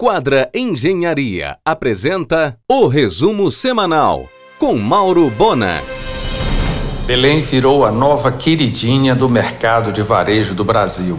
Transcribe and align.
Quadra 0.00 0.48
Engenharia 0.54 1.56
apresenta 1.64 2.56
o 2.70 2.86
resumo 2.86 3.50
semanal 3.50 4.28
com 4.56 4.76
Mauro 4.76 5.28
Bona. 5.28 5.82
Belém 7.04 7.40
virou 7.40 7.84
a 7.84 7.90
nova 7.90 8.30
queridinha 8.30 9.16
do 9.16 9.28
mercado 9.28 9.90
de 9.90 10.00
varejo 10.00 10.54
do 10.54 10.62
Brasil. 10.64 11.18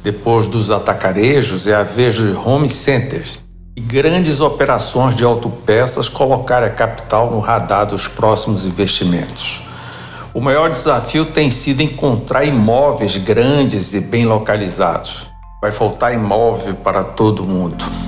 Depois 0.00 0.46
dos 0.46 0.70
atacarejos, 0.70 1.66
é 1.66 1.74
a 1.74 1.82
vez 1.82 2.14
de 2.14 2.28
home 2.36 2.68
centers 2.68 3.40
e 3.76 3.80
grandes 3.80 4.40
operações 4.40 5.16
de 5.16 5.24
autopeças 5.24 6.08
colocar 6.08 6.62
a 6.62 6.70
capital 6.70 7.32
no 7.32 7.40
radar 7.40 7.84
dos 7.84 8.06
próximos 8.06 8.64
investimentos. 8.64 9.60
O 10.32 10.40
maior 10.40 10.70
desafio 10.70 11.24
tem 11.24 11.50
sido 11.50 11.80
encontrar 11.82 12.44
imóveis 12.44 13.16
grandes 13.16 13.92
e 13.92 13.98
bem 13.98 14.24
localizados. 14.24 15.26
Vai 15.60 15.72
faltar 15.72 16.14
imóvel 16.14 16.76
para 16.76 17.02
todo 17.02 17.42
mundo. 17.42 18.03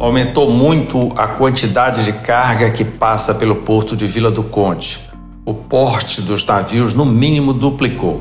Aumentou 0.00 0.48
muito 0.48 1.12
a 1.16 1.26
quantidade 1.26 2.04
de 2.04 2.12
carga 2.12 2.70
que 2.70 2.84
passa 2.84 3.34
pelo 3.34 3.56
porto 3.56 3.96
de 3.96 4.06
Vila 4.06 4.30
do 4.30 4.44
Conde. 4.44 5.00
O 5.44 5.52
porte 5.52 6.22
dos 6.22 6.44
navios, 6.44 6.94
no 6.94 7.04
mínimo, 7.04 7.52
duplicou. 7.52 8.20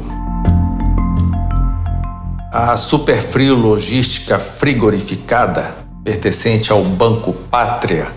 A 2.51 2.75
Superfrio 2.75 3.55
Logística 3.55 4.39
Frigorificada, 4.39 5.75
pertencente 6.03 6.71
ao 6.71 6.83
Banco 6.83 7.31
Pátria, 7.31 8.07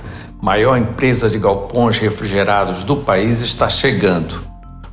maior 0.40 0.78
empresa 0.78 1.28
de 1.28 1.38
galpões 1.38 1.98
refrigerados 1.98 2.82
do 2.82 2.96
país, 2.96 3.42
está 3.42 3.68
chegando. 3.68 4.40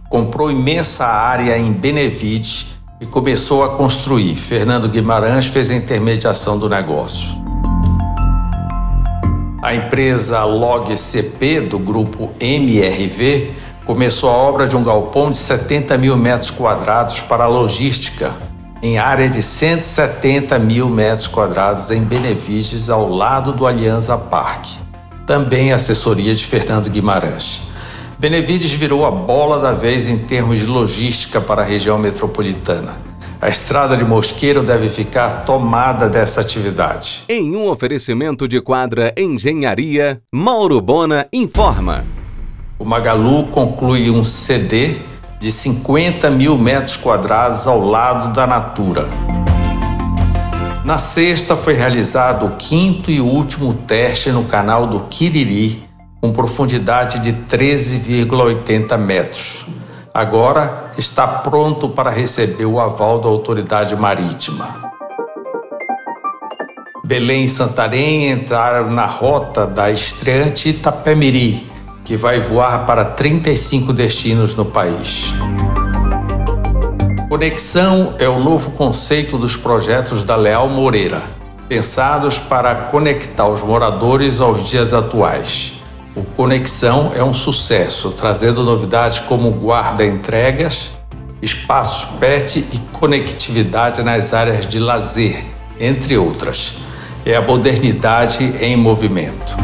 Comprou 0.09 0.51
imensa 0.51 1.05
área 1.05 1.57
em 1.57 1.71
Benevides 1.71 2.67
e 2.99 3.05
começou 3.05 3.63
a 3.63 3.69
construir. 3.77 4.35
Fernando 4.35 4.89
Guimarães 4.89 5.45
fez 5.45 5.71
a 5.71 5.75
intermediação 5.75 6.59
do 6.59 6.67
negócio. 6.67 7.46
A 9.67 9.75
empresa 9.75 10.45
LogCP, 10.45 11.59
do 11.59 11.77
grupo 11.77 12.31
MRV, 12.39 13.51
começou 13.83 14.29
a 14.29 14.33
obra 14.33 14.65
de 14.65 14.77
um 14.77 14.81
galpão 14.81 15.29
de 15.29 15.35
70 15.35 15.97
mil 15.97 16.15
metros 16.15 16.49
quadrados 16.49 17.19
para 17.19 17.47
logística, 17.47 18.33
em 18.81 18.97
área 18.97 19.27
de 19.27 19.43
170 19.43 20.57
mil 20.57 20.87
metros 20.87 21.27
quadrados 21.27 21.91
em 21.91 21.99
Benevides, 21.99 22.89
ao 22.89 23.09
lado 23.09 23.51
do 23.51 23.67
Alianza 23.67 24.17
Parque. 24.17 24.79
Também 25.25 25.73
assessoria 25.73 26.33
de 26.33 26.45
Fernando 26.45 26.89
Guimarães. 26.89 27.63
Benevides 28.17 28.71
virou 28.71 29.05
a 29.05 29.11
bola 29.11 29.59
da 29.59 29.73
vez 29.73 30.07
em 30.07 30.17
termos 30.17 30.59
de 30.59 30.65
logística 30.65 31.41
para 31.41 31.61
a 31.61 31.65
região 31.65 31.97
metropolitana. 31.97 32.95
A 33.39 33.49
estrada 33.49 33.95
de 33.95 34.03
Mosqueiro 34.03 34.63
deve 34.63 34.89
ficar 34.89 35.45
tomada 35.45 36.09
dessa 36.09 36.41
atividade. 36.41 37.23
Em 37.29 37.55
um 37.55 37.69
oferecimento 37.69 38.47
de 38.47 38.59
quadra 38.59 39.13
Engenharia, 39.15 40.19
Mauro 40.33 40.81
Bona 40.81 41.27
informa. 41.31 42.03
O 42.79 42.85
Magalu 42.85 43.45
conclui 43.47 44.09
um 44.09 44.23
CD 44.23 44.95
de 45.39 45.51
50 45.51 46.31
mil 46.31 46.57
metros 46.57 46.97
quadrados 46.97 47.67
ao 47.67 47.79
lado 47.79 48.33
da 48.33 48.47
Natura. 48.47 49.07
Na 50.83 50.97
sexta 50.97 51.55
foi 51.55 51.75
realizado 51.75 52.47
o 52.47 52.55
quinto 52.55 53.11
e 53.11 53.21
último 53.21 53.71
teste 53.71 54.31
no 54.31 54.45
canal 54.45 54.87
do 54.87 55.01
Quiriri, 55.01 55.83
com 56.19 56.33
profundidade 56.33 57.19
de 57.19 57.33
13,80 57.33 58.97
metros. 58.97 59.65
Agora 60.17 60.93
está 60.97 61.27
pronto 61.27 61.89
para 61.89 62.09
receber 62.09 62.65
o 62.65 62.79
aval 62.79 63.19
da 63.19 63.27
autoridade 63.27 63.95
marítima. 63.95 64.91
Belém 67.03 67.43
e 67.43 67.47
Santarém 67.47 68.31
entraram 68.31 68.89
na 68.89 69.05
rota 69.05 69.67
da 69.67 69.91
estreante 69.91 70.69
Itapemiri, 70.69 71.71
que 72.03 72.17
vai 72.17 72.39
voar 72.39 72.87
para 72.87 73.05
35 73.05 73.93
destinos 73.93 74.55
no 74.55 74.65
país. 74.65 75.31
Conexão 77.29 78.15
é 78.17 78.27
o 78.27 78.39
novo 78.39 78.71
conceito 78.71 79.37
dos 79.37 79.55
projetos 79.55 80.23
da 80.23 80.35
Leal 80.35 80.67
Moreira, 80.67 81.21
pensados 81.69 82.39
para 82.39 82.73
conectar 82.73 83.47
os 83.47 83.61
moradores 83.61 84.41
aos 84.41 84.67
dias 84.67 84.95
atuais. 84.95 85.77
O 86.17 86.23
Conexão 86.35 87.11
é 87.15 87.23
um 87.23 87.31
sucesso, 87.31 88.09
trazendo 88.09 88.63
novidades 88.63 89.19
como 89.19 89.51
guarda-entregas, 89.51 90.89
espaços 91.43 92.09
PET 92.19 92.65
e 92.73 92.79
conectividade 92.91 94.01
nas 94.01 94.33
áreas 94.33 94.65
de 94.65 94.79
lazer, 94.79 95.45
entre 95.79 96.17
outras. 96.17 96.79
É 97.23 97.35
a 97.35 97.41
modernidade 97.41 98.43
em 98.59 98.75
movimento. 98.75 99.55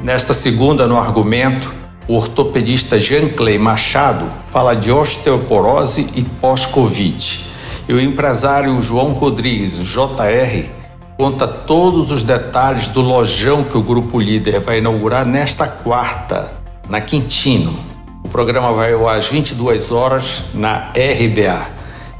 Nesta 0.00 0.32
segunda, 0.32 0.86
no 0.86 0.96
argumento, 0.96 1.74
o 2.06 2.14
ortopedista 2.14 3.00
Jean-Clay 3.00 3.58
Machado 3.58 4.30
fala 4.48 4.74
de 4.74 4.92
osteoporose 4.92 6.06
e 6.14 6.22
pós-Covid. 6.22 7.40
E 7.88 7.92
o 7.92 8.00
empresário 8.00 8.80
João 8.80 9.12
Rodrigues, 9.12 9.80
JR, 9.80 10.75
conta 11.16 11.48
todos 11.48 12.10
os 12.10 12.22
detalhes 12.22 12.88
do 12.88 13.00
lojão 13.00 13.64
que 13.64 13.76
o 13.76 13.82
Grupo 13.82 14.20
Líder 14.20 14.60
vai 14.60 14.78
inaugurar 14.78 15.24
nesta 15.24 15.66
quarta, 15.66 16.52
na 16.88 17.00
Quintino. 17.00 17.74
O 18.22 18.28
programa 18.28 18.72
vai 18.72 18.92
às 19.16 19.28
22 19.28 19.90
horas 19.90 20.44
na 20.52 20.90
RBA. 20.90 21.70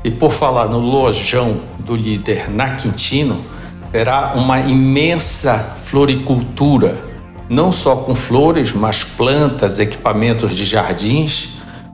E 0.03 0.11
por 0.11 0.33
falar 0.33 0.69
no 0.69 0.79
lojão 0.79 1.61
do 1.79 1.95
Líder 1.95 2.51
na 2.51 2.75
Quintino, 2.75 3.45
terá 3.93 4.33
uma 4.35 4.61
imensa 4.61 5.77
floricultura, 5.85 6.97
não 7.51 7.71
só 7.71 7.97
com 7.97 8.15
flores, 8.15 8.73
mas 8.73 9.05
plantas, 9.05 9.79
equipamentos 9.79 10.55
de 10.55 10.65
jardins, 10.65 11.51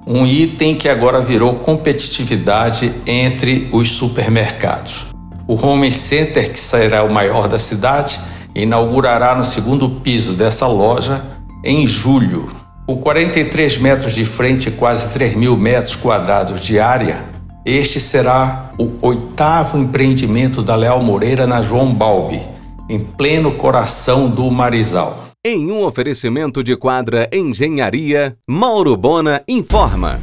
um 0.07 0.25
item 0.25 0.77
que 0.77 0.89
agora 0.89 1.21
virou 1.21 1.57
competitividade 1.57 2.93
entre 3.07 3.69
os 3.73 3.91
supermercados. 3.91 5.12
O 5.47 5.55
Home 5.55 5.91
Center, 5.91 6.51
que 6.51 6.59
será 6.59 7.03
o 7.03 7.13
maior 7.13 7.49
da 7.49 7.59
cidade, 7.59 8.21
inaugurará 8.55 9.35
no 9.35 9.45
segundo 9.45 9.89
piso 9.89 10.35
dessa 10.35 10.67
loja 10.67 11.23
em 11.65 11.87
julho. 11.87 12.49
Com 12.87 12.97
43 12.97 13.79
metros 13.79 14.15
de 14.15 14.25
frente 14.25 14.69
e 14.69 14.73
quase 14.73 15.13
3 15.13 15.37
mil 15.37 15.57
metros 15.57 15.97
quadrados 15.97 16.61
de 16.61 16.79
área, 16.79 17.23
este 17.65 18.01
será 18.01 18.73
o 18.79 18.91
oitavo 19.07 19.79
empreendimento 19.79 20.63
da 20.63 20.75
Leal 20.75 21.01
Moreira 21.01 21.47
na 21.47 21.63
João 21.63 21.95
Balbi, 21.95 22.43
em 22.89 22.99
pleno 22.99 23.53
coração 23.53 24.29
do 24.29 24.51
Marizal. 24.51 25.29
Em 25.45 25.71
um 25.71 25.85
oferecimento 25.85 26.63
de 26.63 26.77
quadra 26.77 27.29
Engenharia, 27.33 28.37
Mauro 28.49 28.97
Bona 28.97 29.43
informa. 29.49 30.21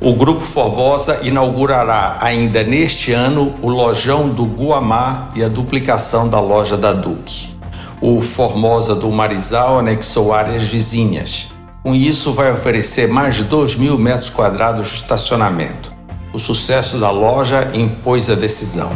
O 0.00 0.12
Grupo 0.12 0.40
Formosa 0.40 1.20
inaugurará 1.22 2.18
ainda 2.20 2.64
neste 2.64 3.12
ano 3.12 3.54
o 3.62 3.68
lojão 3.68 4.28
do 4.28 4.44
Guamá 4.44 5.30
e 5.34 5.42
a 5.42 5.48
duplicação 5.48 6.28
da 6.28 6.40
loja 6.40 6.76
da 6.76 6.92
Duque. 6.92 7.54
O 8.00 8.20
Formosa 8.20 8.94
do 8.94 9.10
Marizal 9.10 9.78
anexou 9.78 10.34
áreas 10.34 10.64
vizinhas. 10.64 11.54
Com 11.82 11.94
isso, 11.94 12.32
vai 12.32 12.52
oferecer 12.52 13.08
mais 13.08 13.36
de 13.36 13.44
2 13.44 13.76
mil 13.76 13.96
metros 13.96 14.28
quadrados 14.28 14.88
de 14.88 14.94
estacionamento. 14.96 15.92
O 16.32 16.38
sucesso 16.38 16.98
da 16.98 17.10
loja 17.10 17.70
impôs 17.72 18.28
a 18.28 18.34
decisão. 18.34 18.90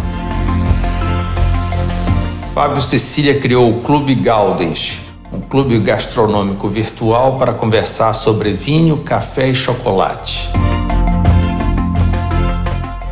Fábio 2.54 2.82
Cecília 2.82 3.38
criou 3.38 3.70
o 3.70 3.80
Clube 3.82 4.16
Galdens, 4.16 5.00
um 5.32 5.40
clube 5.40 5.78
gastronômico 5.78 6.68
virtual 6.68 7.38
para 7.38 7.52
conversar 7.52 8.12
sobre 8.14 8.52
vinho, 8.52 8.98
café 8.98 9.48
e 9.48 9.54
chocolate 9.54 10.50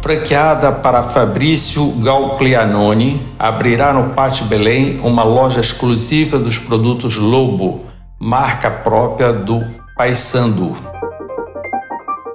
franqueada 0.06 0.71
para 0.71 1.03
Fabrício 1.03 1.91
Galclianoni, 2.00 3.26
abrirá 3.37 3.93
no 3.93 4.11
Pátio 4.11 4.44
Belém 4.44 5.00
uma 5.03 5.25
loja 5.25 5.61
exclusiva 5.61 6.38
dos 6.38 6.61
produtos 6.61 7.17
Lobo, 7.17 7.87
marca 8.17 8.70
própria 8.70 9.32
do 9.32 9.64
Paysandu. 9.97 10.76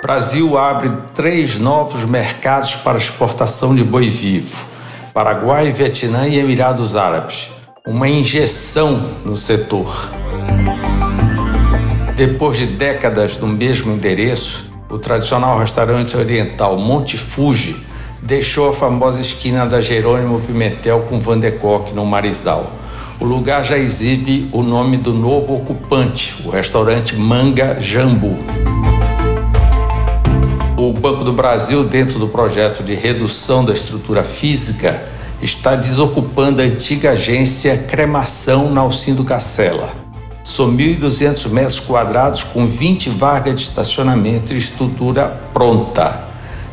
Brasil 0.01 0.57
abre 0.57 0.89
três 1.13 1.57
novos 1.57 2.03
mercados 2.03 2.75
para 2.75 2.97
exportação 2.97 3.73
de 3.73 3.85
boi 3.85 4.09
vivo: 4.09 4.65
Paraguai, 5.13 5.71
Vietnã 5.71 6.27
e 6.27 6.37
Emirados 6.37 6.97
Árabes. 6.97 7.51
Uma 7.87 8.09
injeção 8.09 9.11
no 9.23 9.37
setor. 9.37 10.09
Depois 12.17 12.57
de 12.57 12.65
décadas 12.65 13.37
no 13.37 13.47
mesmo 13.47 13.93
endereço, 13.93 14.70
o 14.91 14.99
tradicional 14.99 15.57
restaurante 15.57 16.17
oriental 16.17 16.77
Monte 16.77 17.17
Fuji 17.17 17.77
deixou 18.21 18.69
a 18.69 18.73
famosa 18.73 19.21
esquina 19.21 19.65
da 19.65 19.79
Jerônimo 19.79 20.41
Pimentel 20.41 21.05
com 21.09 21.19
Van 21.19 21.39
de 21.39 21.51
Kock, 21.51 21.93
no 21.93 22.05
Marizal. 22.05 22.73
O 23.17 23.25
lugar 23.25 23.63
já 23.63 23.77
exibe 23.77 24.49
o 24.51 24.61
nome 24.61 24.97
do 24.97 25.13
novo 25.13 25.55
ocupante, 25.55 26.35
o 26.45 26.49
restaurante 26.49 27.15
Manga 27.15 27.79
Jambu. 27.79 28.37
O 30.77 30.91
Banco 30.91 31.23
do 31.23 31.31
Brasil, 31.31 31.83
dentro 31.83 32.19
do 32.19 32.27
projeto 32.27 32.83
de 32.83 32.93
redução 32.93 33.63
da 33.63 33.71
estrutura 33.71 34.23
física, 34.23 35.07
está 35.41 35.75
desocupando 35.75 36.61
a 36.61 36.65
antiga 36.65 37.11
agência 37.11 37.77
Cremação 37.77 38.71
na 38.71 38.81
Alcindo 38.81 39.23
Cacela. 39.23 40.00
São 40.51 40.69
1.200 40.75 41.49
metros 41.49 41.79
quadrados 41.79 42.43
com 42.43 42.67
20 42.67 43.09
vagas 43.11 43.55
de 43.55 43.61
estacionamento 43.61 44.53
e 44.53 44.57
estrutura 44.57 45.29
pronta. 45.53 46.25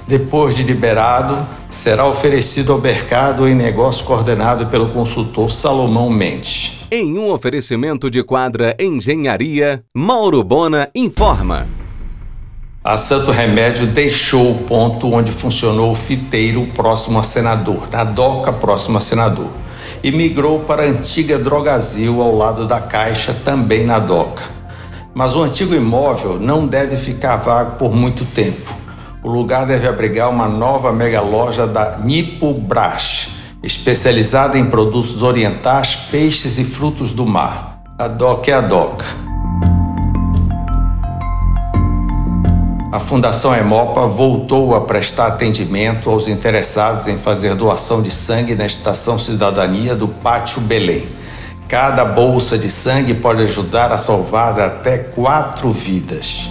Depois 0.04 0.52
de 0.52 0.64
liberado, 0.64 1.46
será 1.70 2.04
oferecido 2.04 2.72
ao 2.72 2.80
mercado 2.80 3.46
em 3.46 3.54
negócio 3.54 4.04
coordenado 4.04 4.66
pelo 4.66 4.88
consultor 4.88 5.48
Salomão 5.48 6.10
Mendes. 6.10 6.88
Em 6.90 7.16
um 7.16 7.30
oferecimento 7.30 8.10
de 8.10 8.20
quadra 8.24 8.74
Engenharia, 8.80 9.84
Mauro 9.94 10.42
Bona 10.42 10.88
informa. 10.92 11.68
A 12.82 12.96
Santo 12.96 13.30
Remédio 13.30 13.86
deixou 13.86 14.50
o 14.50 14.58
ponto 14.64 15.12
onde 15.14 15.30
funcionou 15.30 15.92
o 15.92 15.94
fiteiro 15.94 16.66
próximo 16.74 17.20
a 17.20 17.22
senador, 17.22 17.88
na 17.92 18.02
doca 18.02 18.52
próximo 18.52 18.98
a 18.98 19.00
senador, 19.00 19.50
e 20.02 20.10
migrou 20.10 20.60
para 20.60 20.82
a 20.82 20.86
antiga 20.86 21.38
Drogazil 21.38 22.20
ao 22.22 22.36
lado 22.36 22.66
da 22.66 22.80
Caixa, 22.80 23.34
também 23.44 23.84
na 23.84 23.98
doca. 23.98 24.44
Mas 25.14 25.34
o 25.34 25.42
antigo 25.42 25.74
imóvel 25.74 26.38
não 26.38 26.66
deve 26.66 26.96
ficar 26.96 27.36
vago 27.36 27.76
por 27.76 27.94
muito 27.94 28.24
tempo. 28.24 28.74
O 29.22 29.28
lugar 29.28 29.66
deve 29.66 29.86
abrigar 29.88 30.30
uma 30.30 30.46
nova 30.46 30.92
mega 30.92 31.20
loja 31.20 31.66
da 31.66 31.98
Nipo 31.98 32.54
Brás, 32.54 33.30
especializada 33.62 34.56
em 34.56 34.66
produtos 34.66 35.22
orientais, 35.22 35.96
peixes 35.96 36.58
e 36.58 36.64
frutos 36.64 37.12
do 37.12 37.26
mar. 37.26 37.82
A 37.98 38.06
doca 38.06 38.50
é 38.50 38.54
a 38.54 38.60
doca. 38.60 39.27
A 42.90 42.98
Fundação 42.98 43.54
Hemopa 43.54 44.06
voltou 44.06 44.74
a 44.74 44.80
prestar 44.80 45.26
atendimento 45.26 46.08
aos 46.08 46.26
interessados 46.26 47.06
em 47.06 47.18
fazer 47.18 47.54
doação 47.54 48.00
de 48.00 48.10
sangue 48.10 48.54
na 48.54 48.64
Estação 48.64 49.18
Cidadania 49.18 49.94
do 49.94 50.08
Pátio 50.08 50.62
Belém. 50.62 51.06
Cada 51.68 52.02
bolsa 52.02 52.56
de 52.56 52.70
sangue 52.70 53.12
pode 53.12 53.42
ajudar 53.42 53.92
a 53.92 53.98
salvar 53.98 54.58
até 54.58 54.96
quatro 54.96 55.70
vidas. 55.70 56.48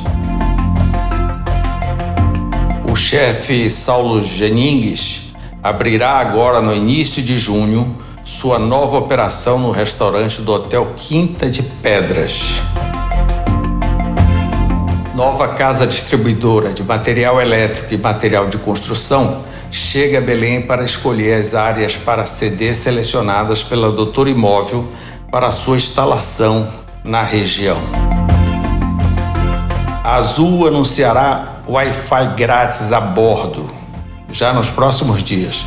O 2.87 2.95
chefe 2.95 3.67
Saulo 3.67 4.21
Geningues 4.21 5.33
abrirá 5.63 6.17
agora, 6.19 6.61
no 6.61 6.73
início 6.73 7.23
de 7.23 7.35
junho, 7.35 7.97
sua 8.23 8.59
nova 8.59 8.97
operação 8.97 9.57
no 9.57 9.71
restaurante 9.71 10.43
do 10.43 10.53
Hotel 10.53 10.93
Quinta 10.95 11.49
de 11.49 11.63
Pedras 11.63 12.61
nova 15.17 15.47
casa 15.47 15.87
distribuidora 15.87 16.71
de 16.71 16.83
material 16.83 17.41
elétrico 17.41 17.91
e 17.91 17.97
material 17.97 18.45
de 18.45 18.59
construção 18.59 19.41
chega 19.71 20.19
a 20.19 20.21
Belém 20.21 20.61
para 20.61 20.83
escolher 20.83 21.39
as 21.39 21.55
áreas 21.55 21.97
para 21.97 22.23
ceder 22.27 22.75
selecionadas 22.75 23.63
pela 23.63 23.91
Doutor 23.91 24.27
Imóvel 24.27 24.87
para 25.31 25.49
sua 25.49 25.75
instalação 25.75 26.71
na 27.03 27.23
região. 27.23 27.79
A 30.03 30.17
Azul 30.17 30.67
anunciará 30.67 31.63
Wi-Fi 31.67 32.35
grátis 32.35 32.91
a 32.91 33.01
bordo 33.01 33.67
já 34.31 34.53
nos 34.53 34.69
próximos 34.69 35.23
dias. 35.23 35.65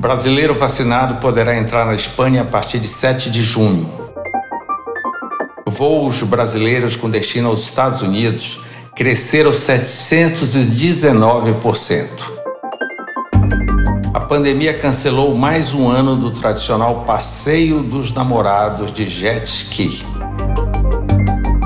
Brasileiro 0.00 0.52
vacinado 0.52 1.20
poderá 1.20 1.56
entrar 1.56 1.86
na 1.86 1.94
Espanha 1.94 2.42
a 2.42 2.44
partir 2.44 2.80
de 2.80 2.88
7 2.88 3.30
de 3.30 3.44
junho 3.44 4.01
voos 5.82 6.22
brasileiros 6.22 6.94
com 6.94 7.10
destino 7.10 7.48
aos 7.48 7.64
Estados 7.64 8.02
Unidos 8.02 8.60
cresceram 8.94 9.50
719%. 9.50 12.06
A 14.14 14.20
pandemia 14.20 14.78
cancelou 14.78 15.34
mais 15.34 15.74
um 15.74 15.88
ano 15.88 16.14
do 16.14 16.30
tradicional 16.30 17.02
passeio 17.04 17.82
dos 17.82 18.12
namorados 18.12 18.92
de 18.92 19.08
jet 19.08 19.44
ski. 19.44 20.04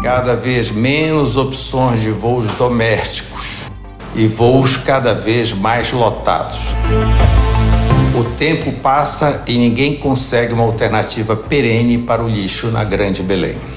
Cada 0.02 0.34
vez 0.34 0.70
menos 0.70 1.36
opções 1.36 2.00
de 2.00 2.10
voos 2.10 2.46
domésticos 2.54 3.66
e 4.14 4.26
voos 4.26 4.78
cada 4.78 5.12
vez 5.12 5.52
mais 5.52 5.92
lotados. 5.92 6.74
O 8.18 8.24
tempo 8.38 8.72
passa 8.80 9.44
e 9.46 9.58
ninguém 9.58 9.94
consegue 9.94 10.54
uma 10.54 10.64
alternativa 10.64 11.36
perene 11.36 11.98
para 11.98 12.24
o 12.24 12.28
lixo 12.28 12.68
na 12.68 12.82
Grande 12.82 13.22
Belém. 13.22 13.76